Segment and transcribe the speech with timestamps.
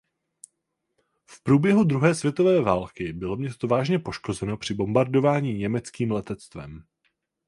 [1.25, 6.83] V průběhu druhé světové války bylo město vážně poškozeno při bombardování německým letectvem.